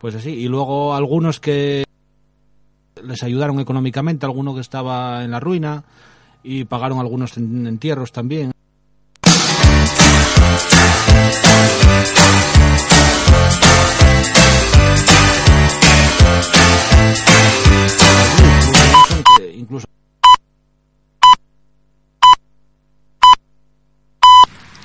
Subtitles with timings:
[0.00, 0.30] Pues así.
[0.30, 1.84] Y luego algunos que
[3.02, 5.84] les ayudaron económicamente, alguno que estaba en la ruina
[6.42, 8.52] y pagaron algunos en- entierros también.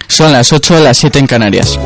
[0.07, 1.79] Son las 8, las 7 en Canarias.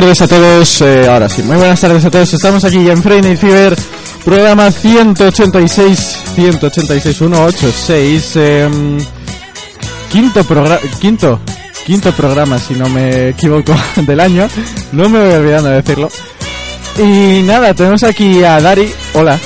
[0.00, 2.34] Tardes a todos, eh, ahora sí, muy buenas tardes a todos.
[2.34, 3.74] Estamos aquí en Friday Fever,
[4.26, 8.98] programa 186, 186, 186, em,
[10.12, 11.40] quinto programa, quinto,
[11.86, 14.46] quinto programa, si no me equivoco, del año.
[14.92, 16.10] No me voy olvidando de decirlo.
[16.98, 19.40] Y nada, tenemos aquí a Dari, hola,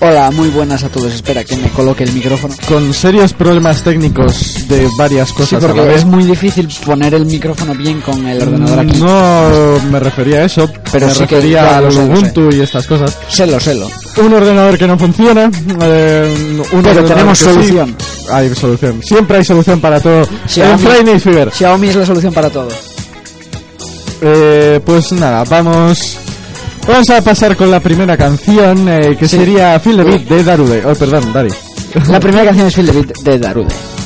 [0.00, 1.12] Hola, muy buenas a todos.
[1.12, 2.54] Espera que me coloque el micrófono.
[2.68, 5.96] con serios problemas técnicos de varias Sí, cosas a la porque vez.
[5.98, 9.00] es muy difícil poner el micrófono bien con el ordenador aquí.
[9.00, 12.86] No me refería a eso, Pero me sí que- refería sé, lo Ubuntu y estas
[12.86, 13.16] cosas.
[13.28, 13.90] Selo, selo.
[14.18, 15.50] Un ordenador que no funciona,
[15.82, 17.50] eh, un Pero ordenador tenemos que sí.
[17.54, 17.96] solución.
[18.30, 20.22] Hay solución, siempre hay solución para todo.
[20.46, 20.72] Xiaomi.
[20.74, 21.50] En Friday Fever.
[21.52, 22.68] Xiaomi es la solución para todo.
[24.20, 26.18] Eh, pues nada, vamos.
[26.88, 30.86] Vamos a pasar con la primera canción, eh, que sería Feel the Beat de Darude.
[30.86, 31.50] Oh, perdón, Dari.
[32.08, 33.97] La primera canción es Feel the Beat de Darude.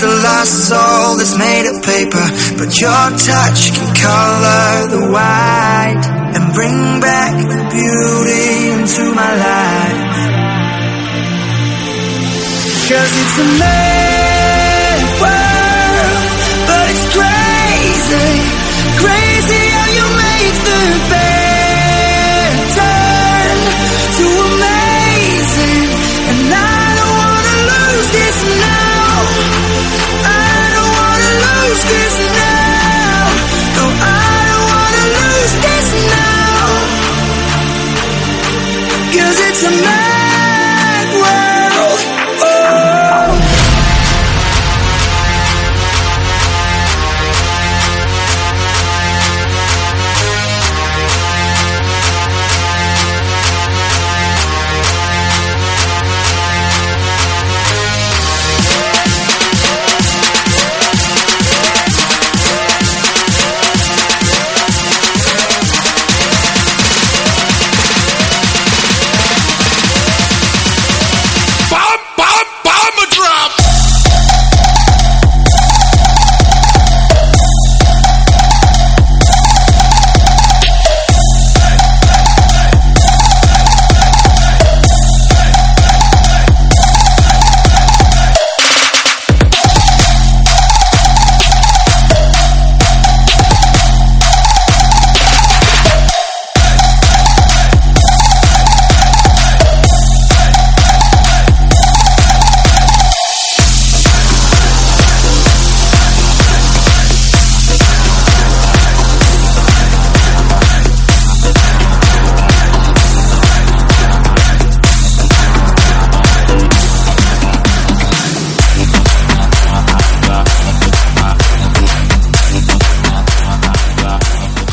[0.00, 2.24] the last soul that's made of paper.
[2.58, 6.04] But your touch can color the white
[6.34, 10.14] And bring back the beauty into my life.
[12.88, 13.93] Cause it's amazing
[39.56, 39.93] It's a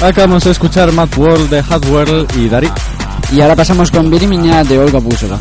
[0.02, 2.70] Acabamos de escuchar Mad World de Hardwell y Dari.
[3.32, 5.38] Y ahora pasamos con Birimiña de Olga Búsola.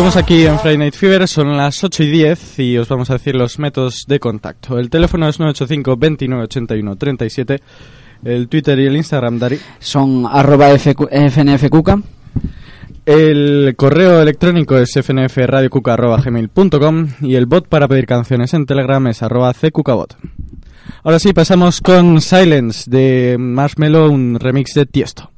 [0.00, 3.18] Estamos aquí en Friday Night Fever, son las 8 y 10 y os vamos a
[3.18, 4.78] decir los métodos de contacto.
[4.78, 7.60] El teléfono es 985 29 81 37,
[8.24, 9.60] el Twitter y el Instagram, Dari.
[9.78, 12.02] Son arroba FNFQK.
[13.04, 19.52] El correo electrónico es fnfradiocuca.gmail.com y el bot para pedir canciones en Telegram es arroba
[19.52, 20.16] ccucabot.
[21.04, 25.30] Ahora sí, pasamos con Silence de Marshmello, un remix de Tiesto.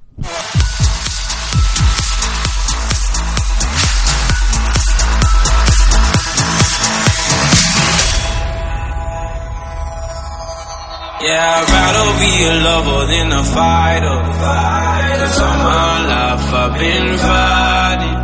[11.25, 14.19] Yeah, I'd rather be a lover than a fighter.
[15.23, 18.19] Cause all my life I've been fighting.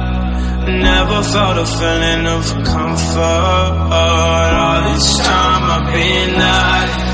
[0.82, 3.70] Never felt a feeling of comfort.
[4.02, 7.06] All this time I've been hiding.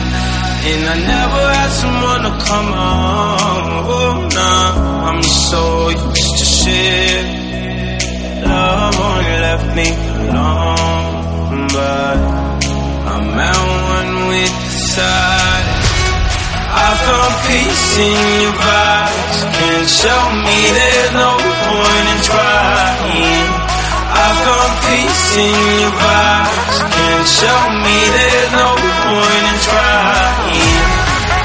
[0.70, 3.68] And I never had someone to come home.
[3.84, 7.24] Oh, nah, I'm so used to shit.
[8.42, 9.88] Love only left me
[10.28, 11.68] alone.
[11.76, 12.16] But
[13.12, 13.60] I'm at
[13.92, 15.73] one with the side.
[16.74, 19.38] I found peace in your vibes.
[19.54, 23.48] Can't show me there's no point in trying.
[24.14, 26.76] I found peace in your vibes.
[26.94, 31.04] Can't show me there's no point in trying.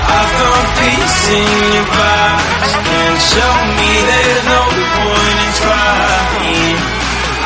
[0.10, 2.72] I found peace in your vibes.
[2.90, 4.64] Can't show me there's no
[4.98, 6.78] point in trying.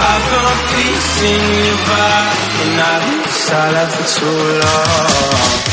[0.04, 2.32] I found peace in your vibe,
[2.64, 5.73] and I been silent for too long.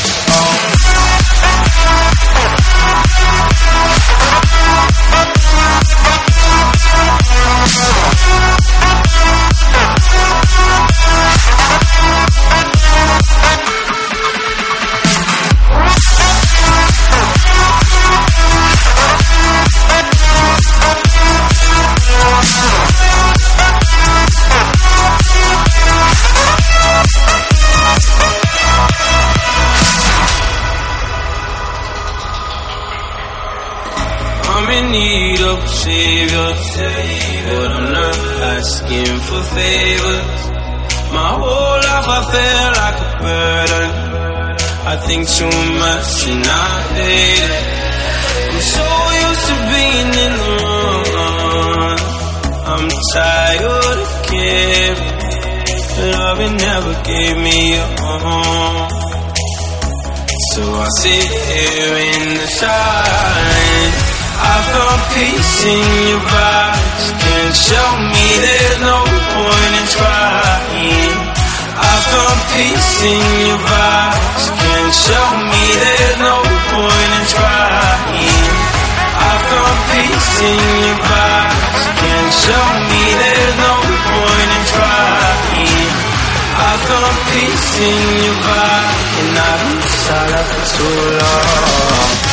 [87.00, 92.29] I found peace in your vibe, and I've been silent for too long.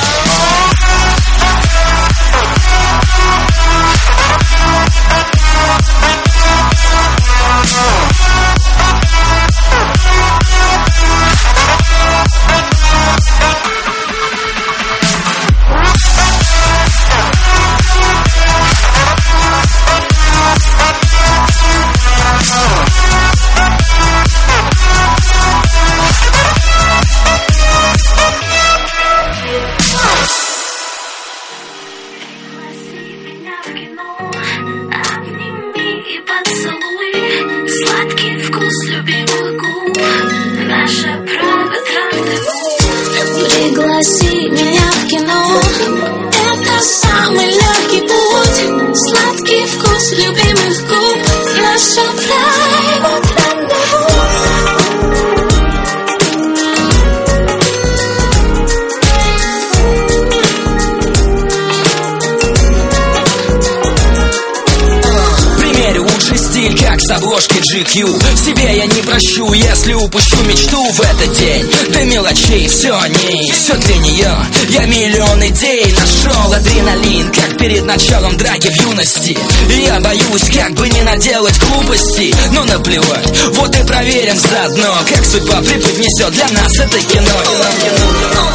[67.98, 71.70] GQ Себе я не прощу, если упущу мечту в этот день.
[71.90, 74.38] До мелочей все о ней, все для нее
[74.70, 79.38] Я миллион идей нашел, адреналин Как перед началом драки в юности.
[79.76, 85.26] И я боюсь, как бы не наделать глупостей Но наплевать, вот и проверим заодно Как
[85.26, 88.47] судьба преподнесет для нас это кино, кино, кино.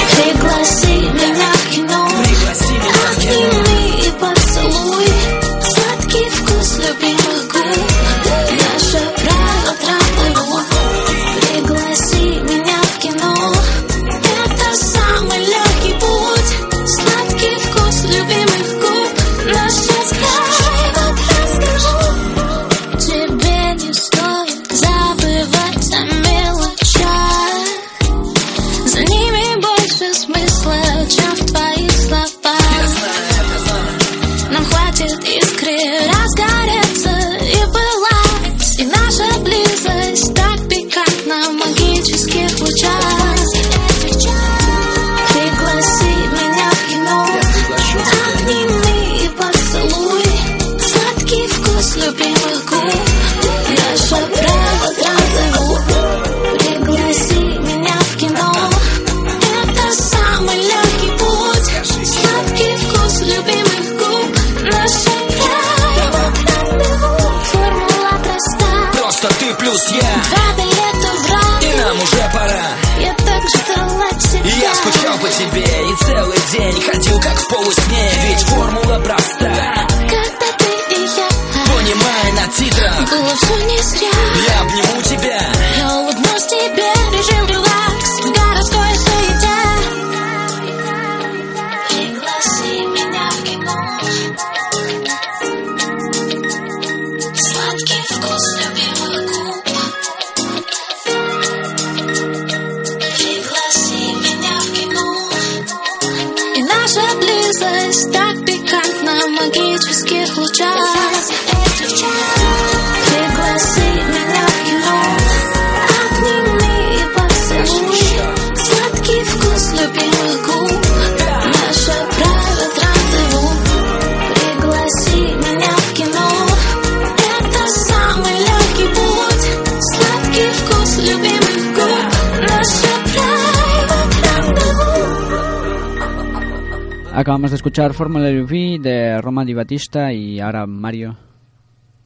[137.22, 141.16] Acabamos de escuchar Fórmula UV de Roma Di Battista y ahora Mario.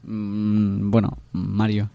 [0.02, 1.88] Mm, bueno, Mario.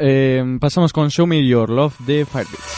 [0.00, 2.73] Eh, pasamos con Show Me Your Love de Firebeats.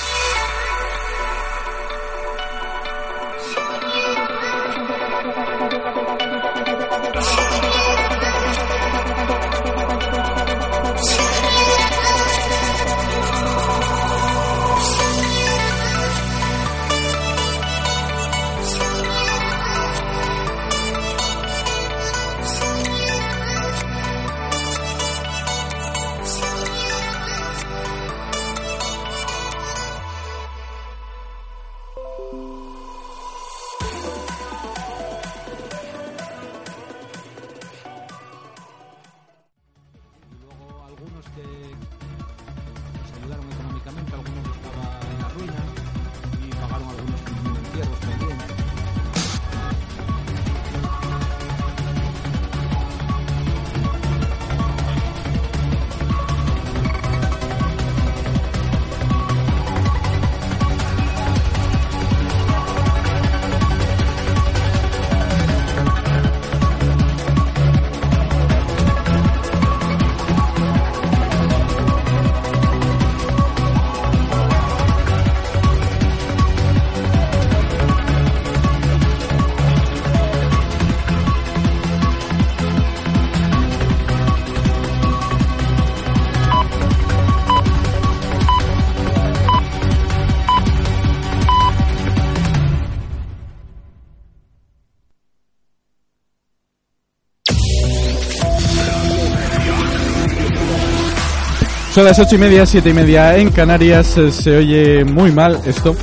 [101.97, 104.19] Son las ocho y media, siete y media en Canarias.
[104.19, 105.97] Eh, Se oye muy mal esto.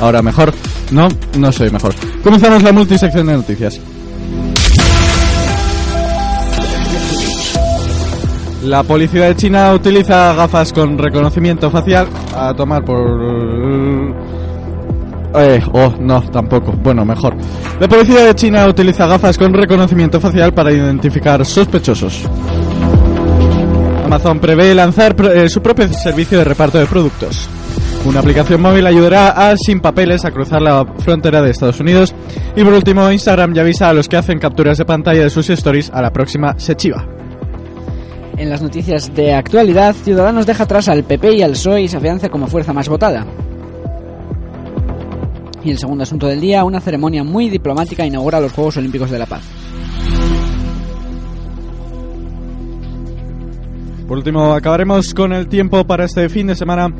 [0.00, 0.52] Ahora mejor.
[0.90, 1.06] No,
[1.38, 1.94] no se oye mejor.
[2.24, 3.80] Comenzamos la multisección de noticias.
[8.64, 13.06] La policía de China utiliza gafas con reconocimiento facial a tomar por...
[15.36, 16.72] Eh, oh, no, tampoco.
[16.72, 17.36] Bueno, mejor.
[17.78, 22.28] La policía de China utiliza gafas con reconocimiento facial para identificar sospechosos.
[24.06, 27.48] Amazon prevé lanzar eh, su propio servicio de reparto de productos.
[28.04, 32.14] Una aplicación móvil ayudará a sin papeles a cruzar la frontera de Estados Unidos.
[32.54, 35.50] Y por último, Instagram ya avisa a los que hacen capturas de pantalla de sus
[35.50, 37.04] stories a la próxima se chiva.
[38.36, 41.96] En las noticias de actualidad, Ciudadanos deja atrás al PP y al PSOE y se
[41.96, 43.26] afianza como fuerza más votada.
[45.64, 49.18] Y el segundo asunto del día, una ceremonia muy diplomática inaugura los Juegos Olímpicos de
[49.18, 49.42] la Paz.
[54.06, 56.92] Por último, acabaremos con el tiempo para este fin de semana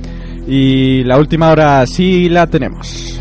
[0.46, 3.20] y la última hora sí la tenemos.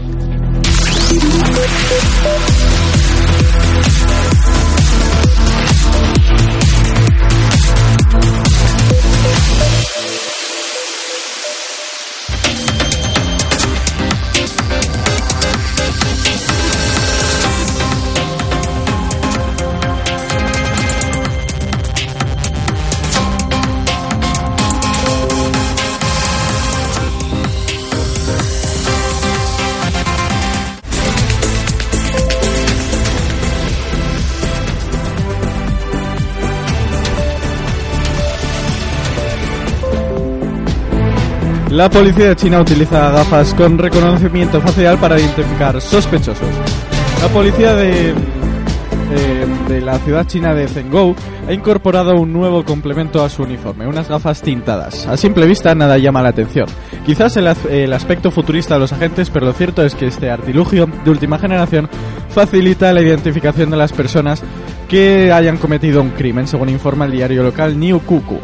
[41.75, 46.47] La policía de China utiliza gafas con reconocimiento facial para identificar sospechosos.
[47.21, 48.13] La policía de,
[49.81, 51.13] la ciudad china de Zhengzhou
[51.45, 55.05] ha incorporado un nuevo complemento a su uniforme, unas gafas tintadas.
[55.05, 56.67] A simple vista nada llama la atención.
[57.05, 60.88] Quizás el, el aspecto futurista de los agentes, pero lo cierto es que este artilugio
[61.03, 61.89] de última generación
[62.29, 64.41] facilita la identificación de las personas
[64.88, 68.39] que hayan cometido un crimen, según informa el diario local New Kuku.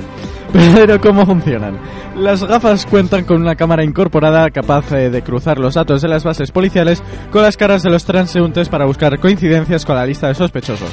[0.53, 1.79] Pero ¿cómo funcionan?
[2.15, 6.23] Las gafas cuentan con una cámara incorporada capaz eh, de cruzar los datos de las
[6.23, 10.35] bases policiales con las caras de los transeúntes para buscar coincidencias con la lista de
[10.35, 10.89] sospechosos.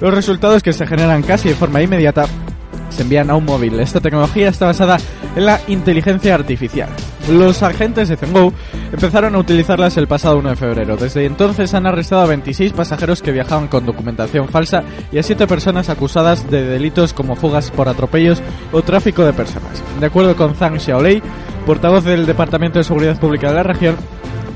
[0.00, 2.26] Los resultados que se generan casi de forma inmediata
[2.88, 3.78] se envían a un móvil.
[3.80, 4.96] Esta tecnología está basada
[5.36, 6.88] en la inteligencia artificial.
[7.30, 8.52] Los agentes de Zhengzhou
[8.92, 10.96] empezaron a utilizarlas el pasado 1 de febrero.
[10.96, 14.82] Desde entonces han arrestado a 26 pasajeros que viajaban con documentación falsa
[15.12, 19.82] y a 7 personas acusadas de delitos como fugas por atropellos o tráfico de personas.
[20.00, 21.22] De acuerdo con Zhang Xiaolei,
[21.64, 23.96] portavoz del Departamento de Seguridad Pública de la región,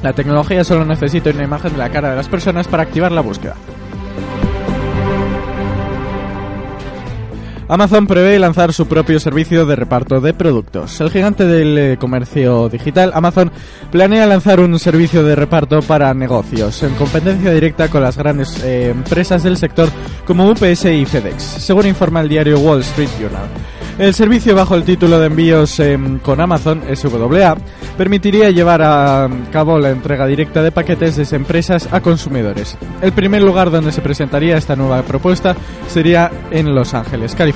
[0.03, 3.23] la tecnología solo necesita una imagen de la cara de las personas para activar la
[3.23, 3.55] búsqueda.
[7.69, 11.01] Amazon prevé lanzar su propio servicio de reparto de productos.
[11.01, 13.51] El gigante del eh, comercio digital, Amazon,
[13.91, 18.91] planea lanzar un servicio de reparto para negocios en competencia directa con las grandes eh,
[18.91, 19.89] empresas del sector
[20.25, 23.49] como UPS y FedEx, según informa el diario Wall Street Journal.
[23.99, 27.57] El servicio bajo el título de envíos em, con Amazon, SWA,
[27.97, 32.77] permitiría llevar a cabo la entrega directa de paquetes desde empresas a consumidores.
[33.01, 35.57] El primer lugar donde se presentaría esta nueva propuesta
[35.89, 37.56] sería en Los Ángeles, California.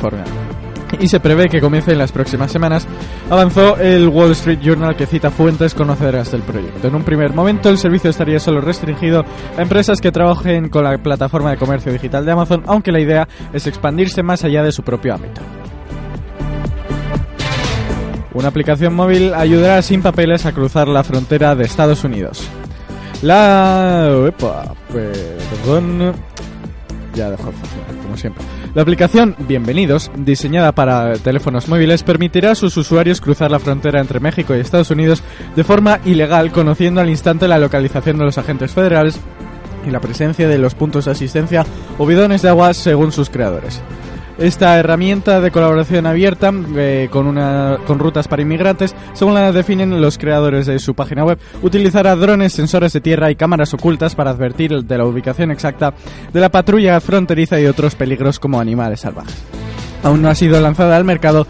[0.99, 2.87] Y se prevé que comience en las próximas semanas,
[3.31, 6.89] avanzó el Wall Street Journal que cita fuentes conocedoras del proyecto.
[6.89, 9.25] En un primer momento el servicio estaría solo restringido
[9.57, 13.29] a empresas que trabajen con la plataforma de comercio digital de Amazon, aunque la idea
[13.53, 15.41] es expandirse más allá de su propio ámbito.
[18.35, 22.49] Una aplicación móvil ayudará sin papeles a cruzar la frontera de Estados Unidos.
[23.23, 24.09] La...
[24.27, 26.15] Epa, perdón...
[27.15, 28.45] Ya dejó de funcionar, como siempre.
[28.73, 34.21] La aplicación Bienvenidos, diseñada para teléfonos móviles, permitirá a sus usuarios cruzar la frontera entre
[34.21, 35.25] México y Estados Unidos
[35.57, 39.19] de forma ilegal, conociendo al instante la localización de los agentes federales
[39.85, 41.67] y la presencia de los puntos de asistencia
[41.99, 43.83] o bidones de agua según sus creadores.
[44.41, 50.01] Esta herramienta de colaboración abierta eh, con, una, con rutas para inmigrantes, según la definen
[50.01, 54.31] los creadores de su página web, utilizará drones, sensores de tierra y cámaras ocultas para
[54.31, 55.93] advertir de la ubicación exacta
[56.33, 59.37] de la patrulla fronteriza y otros peligros como animales salvajes.
[60.03, 61.47] Aún no ha sido lanzada al mercado,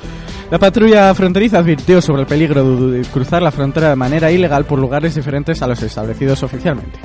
[0.50, 4.80] la patrulla fronteriza advirtió sobre el peligro de cruzar la frontera de manera ilegal por
[4.80, 6.98] lugares diferentes a los establecidos oficialmente.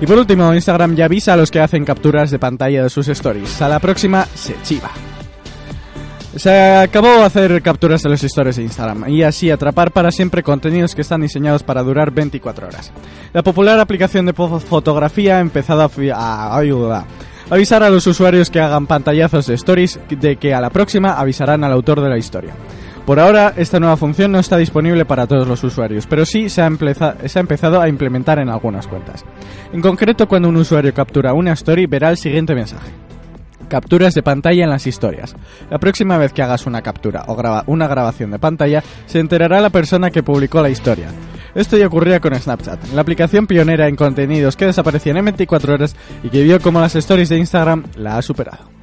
[0.00, 3.08] Y por último, Instagram ya avisa a los que hacen capturas de pantalla de sus
[3.08, 3.60] stories.
[3.62, 4.90] A la próxima se chiva.
[6.36, 10.94] Se acabó hacer capturas de los stories de Instagram y así atrapar para siempre contenidos
[10.94, 12.92] que están diseñados para durar 24 horas.
[13.32, 15.82] La popular aplicación de fo- fotografía ha empezado
[16.14, 16.60] a.
[17.50, 21.64] Avisar a los usuarios que hagan pantallazos de stories de que a la próxima avisarán
[21.64, 22.52] al autor de la historia.
[23.08, 26.60] Por ahora, esta nueva función no está disponible para todos los usuarios, pero sí se
[26.60, 29.24] ha, empezado a implementar en algunas cuentas.
[29.72, 32.90] En concreto, cuando un usuario captura una story, verá el siguiente mensaje.
[33.66, 35.34] Capturas de pantalla en las historias.
[35.70, 39.62] La próxima vez que hagas una captura o graba una grabación de pantalla, se enterará
[39.62, 41.08] la persona que publicó la historia.
[41.54, 45.96] Esto ya ocurría con Snapchat, la aplicación pionera en contenidos que desaparecían en 24 horas
[46.22, 48.77] y que vio como las stories de Instagram la ha superado.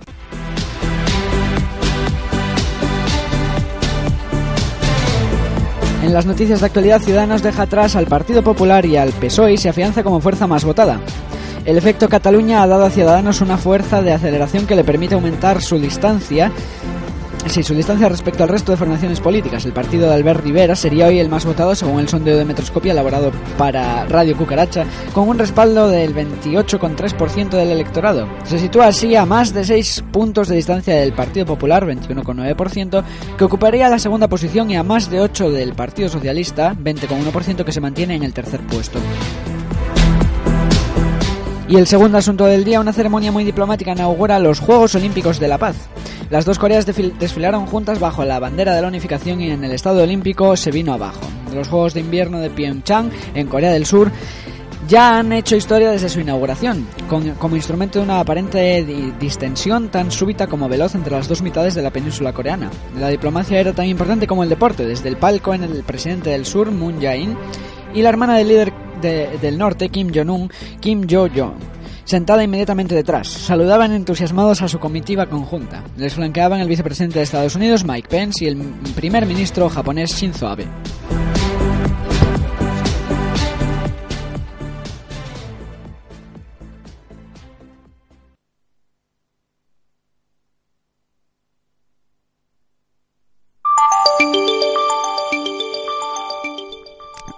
[6.06, 9.58] En las noticias de actualidad, Ciudadanos deja atrás al Partido Popular y al PSOE y
[9.58, 11.00] se afianza como fuerza más votada.
[11.66, 15.64] El efecto Cataluña ha dado a Ciudadanos una fuerza de aceleración que le permite aumentar
[15.64, 16.52] su distancia.
[17.48, 19.64] Sí, su distancia respecto al resto de formaciones políticas.
[19.66, 22.92] El partido de Albert Rivera sería hoy el más votado según el sondeo de Metroscopia
[22.92, 28.28] elaborado para Radio Cucaracha, con un respaldo del 28,3% del electorado.
[28.44, 33.04] Se sitúa así a más de 6 puntos de distancia del Partido Popular, 21,9%,
[33.38, 37.72] que ocuparía la segunda posición, y a más de 8 del Partido Socialista, 20,1%, que
[37.72, 39.00] se mantiene en el tercer puesto.
[41.70, 45.48] Y el segundo asunto del día, una ceremonia muy diplomática inaugura los Juegos Olímpicos de
[45.48, 45.76] la Paz.
[46.30, 50.02] Las dos Coreas desfilaron juntas bajo la bandera de la unificación y en el Estado
[50.04, 51.22] Olímpico se vino abajo.
[51.54, 54.12] Los Juegos de Invierno de Pyeongchang, en Corea del Sur,
[54.88, 59.90] ya han hecho historia desde su inauguración, con- como instrumento de una aparente di- distensión
[59.90, 62.70] tan súbita como veloz entre las dos mitades de la península coreana.
[63.00, 66.46] La diplomacia era tan importante como el deporte, desde el palco en el presidente del
[66.46, 67.36] sur, Moon Jae-in,
[67.94, 71.54] y la hermana del líder de- del norte, Kim Jong-un, Kim Jo-jong.
[72.06, 73.28] Sentada inmediatamente detrás.
[73.28, 75.84] Saludaban entusiasmados a su comitiva conjunta.
[75.98, 78.58] Les flanqueaban el vicepresidente de Estados Unidos, Mike Pence, y el
[78.96, 80.66] primer ministro japonés, Shinzo Abe.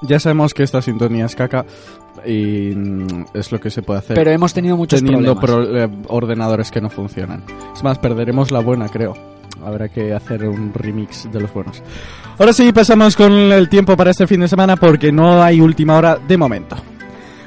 [0.07, 1.65] Ya sabemos que esta sintonía es caca
[2.25, 4.15] y mm, es lo que se puede hacer.
[4.15, 5.67] Pero hemos tenido muchos teniendo problemas.
[5.67, 7.43] pro- eh, ordenadores que no funcionan.
[7.75, 9.13] Es más, perderemos la buena, creo.
[9.65, 11.81] Habrá que hacer un remix de los buenos.
[12.37, 15.97] Ahora sí, pasamos con el tiempo para este fin de semana porque no hay última
[15.97, 16.75] hora de momento.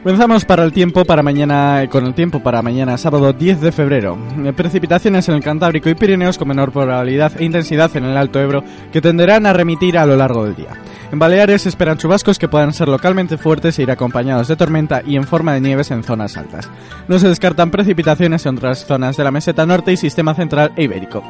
[0.03, 4.17] Comenzamos para el tiempo para mañana con el tiempo para mañana sábado 10 de febrero.
[4.47, 8.41] Eh, Precipitaciones en el Cantábrico y Pirineos con menor probabilidad e intensidad en el Alto
[8.41, 10.71] Ebro que tenderán a remitir a lo largo del día.
[11.13, 15.17] En Baleares esperan chubascos que puedan ser localmente fuertes e ir acompañados de tormenta y
[15.17, 16.71] en forma de nieves en zonas altas.
[17.07, 20.85] No se descartan precipitaciones en otras zonas de la meseta norte y sistema central e
[20.85, 21.23] ibérico.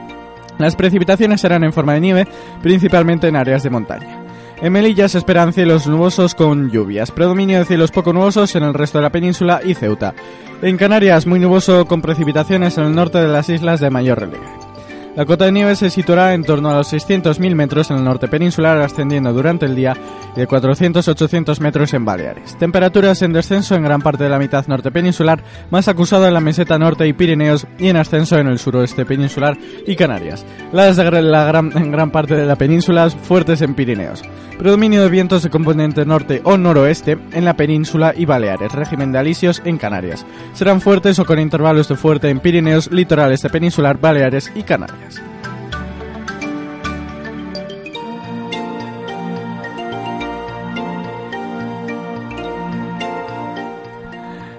[0.58, 2.28] Las precipitaciones serán en forma de nieve,
[2.62, 4.19] principalmente en áreas de montaña.
[4.62, 8.74] En Melilla se esperan cielos nubosos con lluvias, predominio de cielos poco nubosos en el
[8.74, 10.14] resto de la península y Ceuta.
[10.60, 14.69] En Canarias, muy nuboso con precipitaciones en el norte de las islas de mayor relieve.
[15.16, 18.28] La cota de nieve se situará en torno a los 600.000 metros en el norte
[18.28, 19.96] peninsular, ascendiendo durante el día
[20.36, 22.56] y de 400-800 metros en Baleares.
[22.56, 26.40] Temperaturas en descenso en gran parte de la mitad norte peninsular, más acusado en la
[26.40, 30.46] meseta norte y Pirineos y en ascenso en el suroeste peninsular y Canarias.
[30.72, 34.22] Las de la gran, en gran parte de la península fuertes en Pirineos.
[34.58, 39.18] Predominio de vientos de componente norte o noroeste en la península y Baleares, régimen de
[39.18, 40.24] alisios en Canarias.
[40.52, 44.99] Serán fuertes o con intervalos de fuerte en Pirineos, litorales de peninsular, Baleares y Canarias.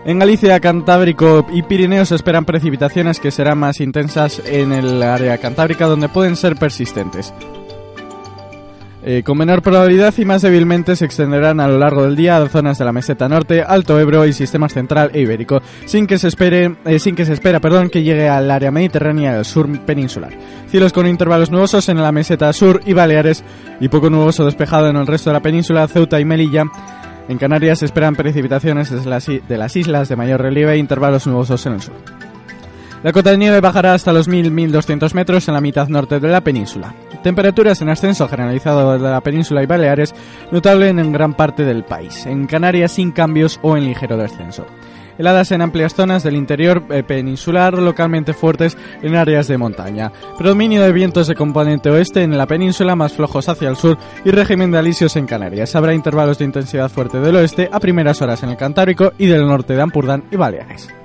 [0.04, 5.38] En Galicia, Cantábrico y Pirineos se esperan precipitaciones que serán más intensas en el área
[5.38, 7.34] cantábrica donde pueden ser persistentes.
[9.03, 12.47] Eh, con menor probabilidad y más débilmente se extenderán a lo largo del día a
[12.47, 16.27] zonas de la meseta norte, Alto Ebro y sistemas central e ibérico, sin que se
[16.27, 20.33] espere, eh, sin que se espera, perdón, que llegue al área mediterránea del sur peninsular.
[20.67, 23.43] Cielos con intervalos nubosos en la meseta sur y Baleares
[23.79, 26.65] y poco nuboso despejado en el resto de la península, Ceuta y Melilla.
[27.27, 31.73] En Canarias se esperan precipitaciones de las islas de mayor relieve e intervalos nubosos en
[31.73, 32.30] el sur.
[33.03, 36.41] La cota de nieve bajará hasta los 1000-1200 metros en la mitad norte de la
[36.41, 36.93] península.
[37.23, 40.13] Temperaturas en ascenso generalizado de la península y Baleares,
[40.51, 42.27] notable en gran parte del país.
[42.27, 44.67] En Canarias sin cambios o en ligero descenso.
[45.17, 50.11] Heladas en amplias zonas del interior eh, peninsular, localmente fuertes en áreas de montaña.
[50.37, 54.29] Predominio de vientos de componente oeste en la península, más flojos hacia el sur y
[54.29, 55.75] régimen de alisios en Canarias.
[55.75, 59.47] Habrá intervalos de intensidad fuerte del oeste a primeras horas en el Cantábrico y del
[59.47, 61.00] norte de Ampurdán y Baleares.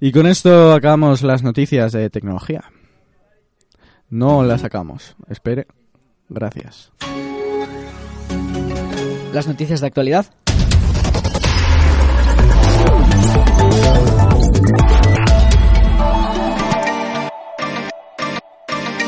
[0.00, 2.64] Y con esto acabamos las noticias de tecnología.
[4.10, 5.16] No las sacamos.
[5.28, 5.66] Espere.
[6.28, 6.92] Gracias.
[9.32, 10.26] Las noticias de actualidad.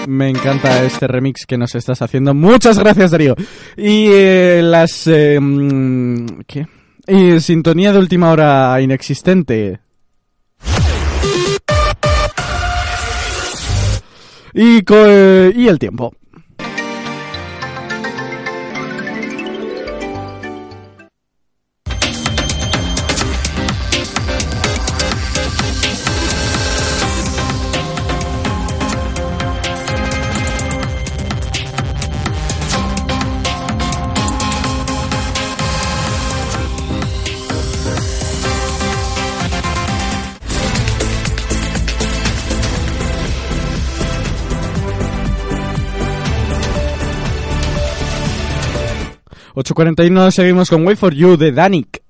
[0.07, 2.33] Me encanta este remix que nos estás haciendo.
[2.33, 3.35] Muchas gracias, Darío.
[3.77, 5.07] Y eh, las...
[5.07, 5.39] eh,
[6.47, 6.67] ¿Qué?
[7.07, 9.81] Y sintonía de última hora inexistente.
[14.55, 16.13] Y, co- eh, y el tiempo.
[49.59, 52.01] ...8.41 seguimos con Wait For You de Danik.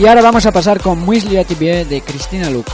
[0.00, 2.72] Y ahora vamos a pasar con Muisli a Tibie de Cristina Luke.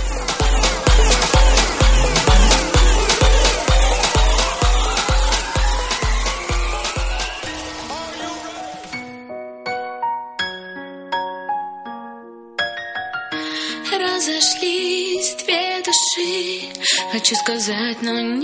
[13.90, 16.68] Разошлись две души,
[17.10, 18.36] хочу сказать, но не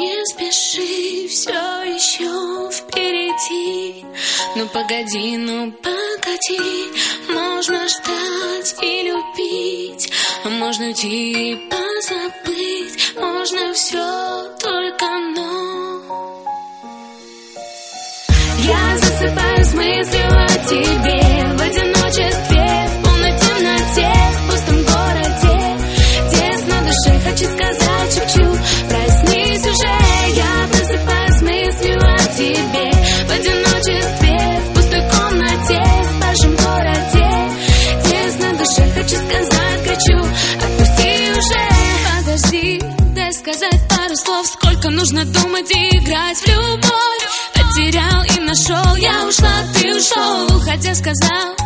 [4.55, 6.91] Ну погоди, ну погоди,
[7.33, 10.13] можно ждать и любить,
[10.45, 16.03] а можно уйти и позабыть, можно все, только но.
[18.59, 21.62] Я засыпаю с мыслью о тебе.
[44.25, 47.25] слов, сколько нужно думать и играть в любовь.
[47.55, 51.57] Потерял и нашел, я ушла, ты ушел, уходя сказал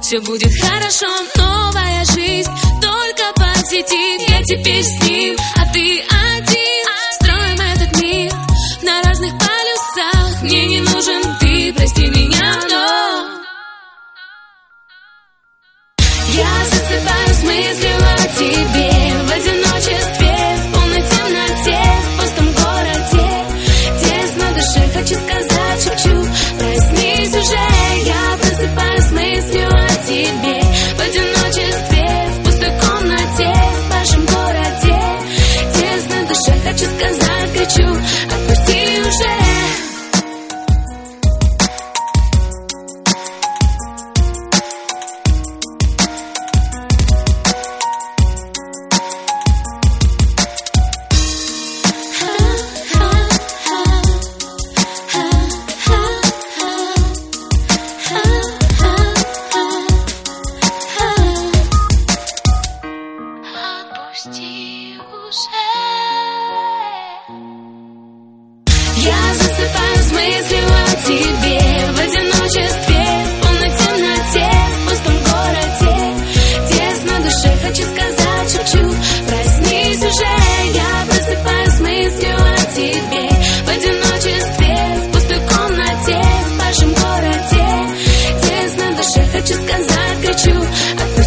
[0.00, 1.06] Все будет хорошо,
[1.36, 2.50] новая жизнь
[2.80, 6.86] только посетит Я теперь с ним, а ты один.
[7.20, 8.32] Строим этот мир
[8.82, 10.42] на разных полюсах.
[10.42, 13.26] Мне не нужен ты, прости меня, но
[16.34, 18.95] Я засыпаю с мыслью о тебе.
[90.88, 91.25] I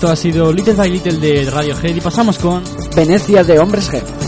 [0.00, 2.64] Esto ha sido Little by Little de Radiohead y pasamos con
[2.96, 4.19] Venecia de Hombres G.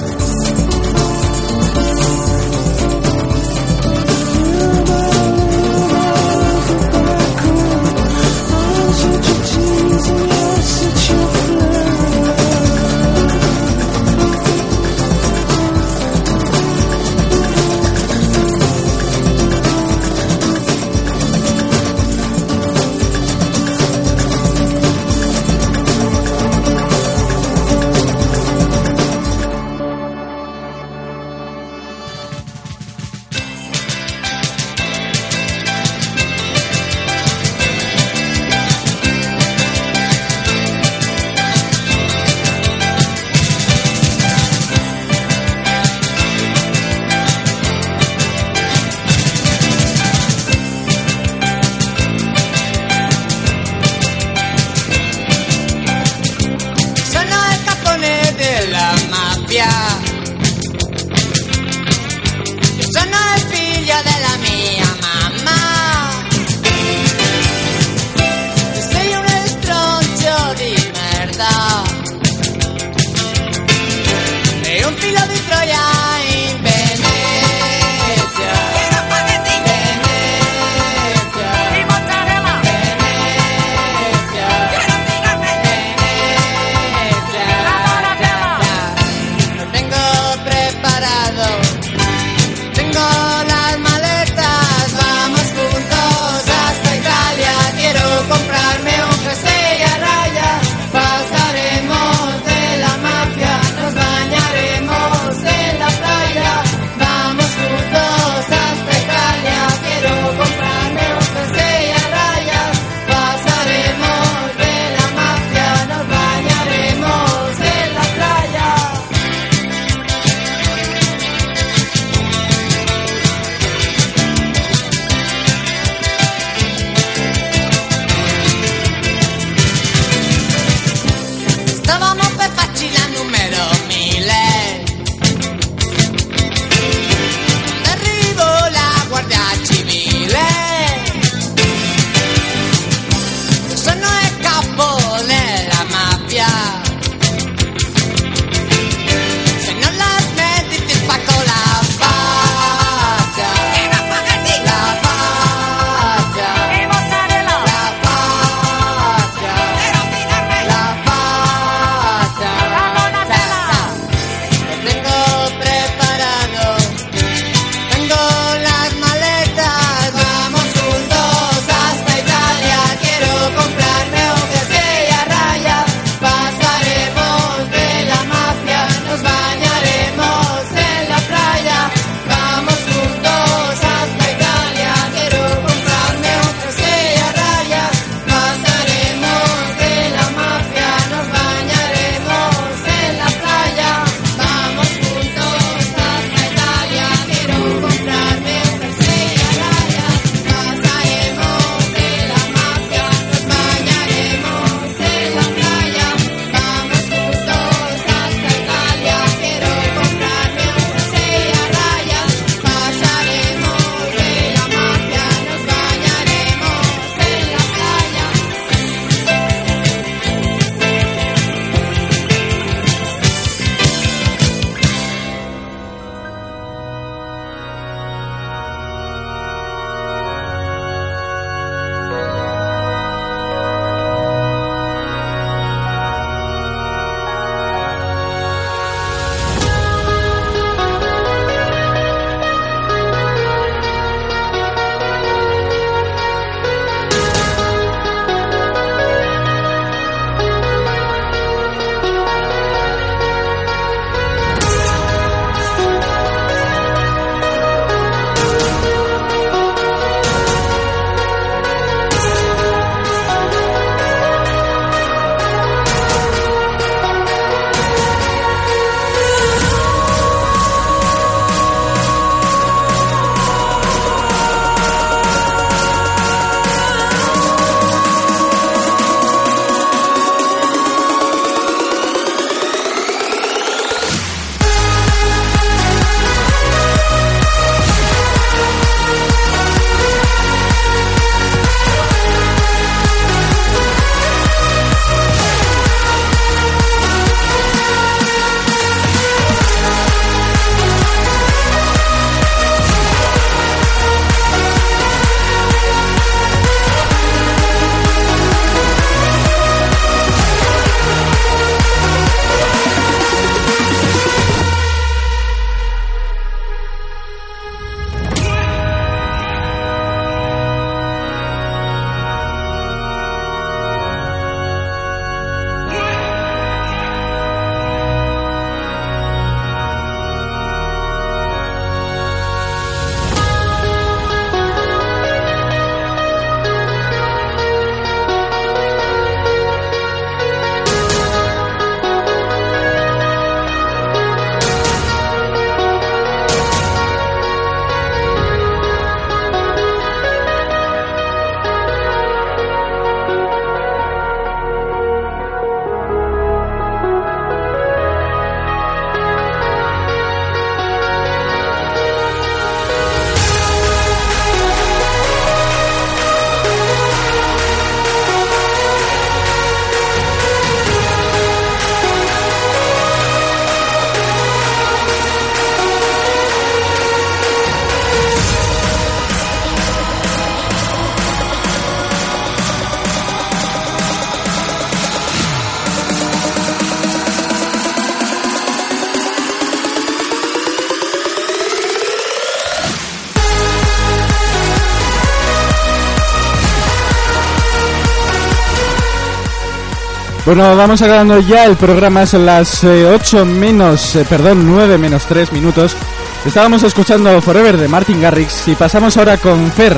[400.55, 405.51] Bueno, vamos acabando ya el programa, son las 8 menos, eh, perdón, 9 menos 3
[405.51, 405.97] minutos.
[406.45, 409.97] Estábamos escuchando Forever de Martin Garrix y pasamos ahora con Fer.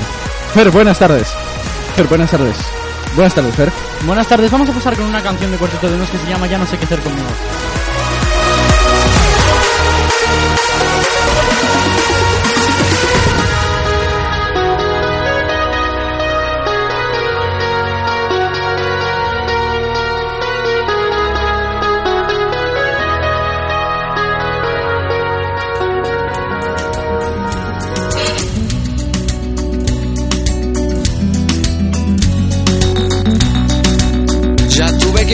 [0.55, 1.35] Fer, buenas tardes.
[1.97, 2.57] Fer, buenas tardes.
[3.17, 3.73] Buenas tardes, Fer.
[4.07, 6.47] Buenas tardes, vamos a pasar con una canción de Cuarteto de Nos que se llama
[6.47, 7.27] Ya no sé qué hacer conmigo.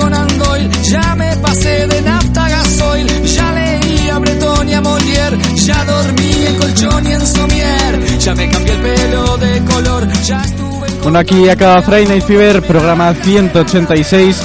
[0.00, 4.74] Arthur Conan Doyle, ya me pasé de nafta a gasoil, ya leí a Breton y
[4.74, 9.64] a Molière, ya dormí en colchón y en somier, ya me cambié el pelo de
[9.64, 14.42] color, ya estuve en Bueno, aquí acaba Friday Fever, programa 186.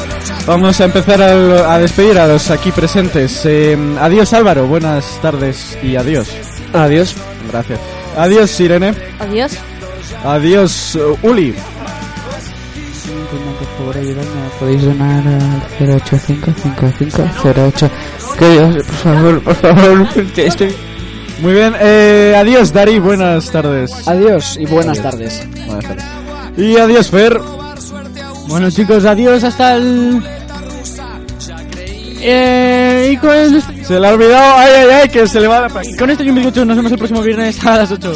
[0.47, 3.41] Vamos a empezar a, a despedir a los aquí presentes.
[3.45, 6.27] Eh, adiós Álvaro, buenas tardes y adiós.
[6.73, 7.15] Adiós.
[7.51, 7.79] Gracias.
[8.17, 8.93] Adiós Irene.
[9.19, 9.57] Adiós.
[10.23, 11.53] Adiós Uli.
[13.85, 14.49] Por favor, ayudadme.
[14.59, 15.61] Podéis donar al
[16.01, 17.89] 0855508.
[18.39, 20.07] Que Dios, por favor, por favor.
[20.33, 20.75] que Estoy...
[21.41, 23.91] Muy bien, eh, adiós Dari, buenas tardes.
[24.07, 25.45] Adiós y buenas tardes.
[25.67, 26.05] Buenas tardes.
[26.57, 27.37] Y adiós Fer.
[28.47, 30.23] Bueno chicos, adiós hasta el...
[32.27, 35.61] Eh, y con, el- Se le ha olvidado, ay ay ay, que se le va
[35.61, 35.69] la...
[35.69, 38.13] con esto y un bizcocho nos vemos el próximo viernes a las 8.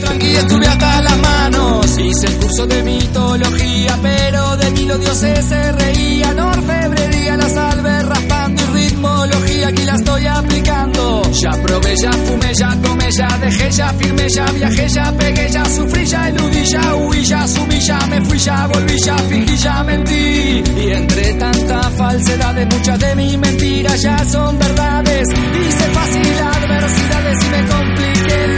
[0.00, 1.98] Tranquila, estuve hasta las manos.
[1.98, 6.38] Hice el curso de mitología, pero de mí los dioses se reían.
[6.38, 11.22] Orfebrería, la salve raspando y ritmología, aquí la estoy aplicando.
[11.32, 15.64] Ya probé, ya fumé, ya tomé, ya dejé, ya firmé, ya viajé, ya pegué, ya
[15.64, 19.82] sufrí, ya eludí, ya huí, ya subí, ya me fui, ya volví, ya fingí, ya
[19.84, 20.62] mentí.
[20.76, 25.28] Y entre tanta falsedad, muchas de mis mentiras ya son verdades.
[25.28, 28.57] Hice fácil adversidades y me compliqué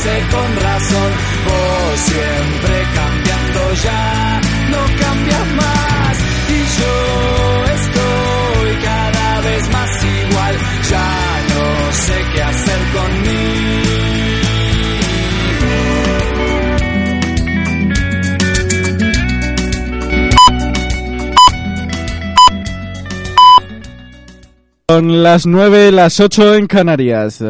[0.00, 1.12] dice con razón,
[1.44, 4.40] vos siempre cambiando ya,
[4.70, 6.18] no cambias más.
[6.48, 6.94] Y yo
[7.74, 10.56] estoy cada vez más igual,
[10.90, 13.90] ya no sé qué hacer conmigo.
[24.88, 27.40] Son las 9, las 8 en Canarias.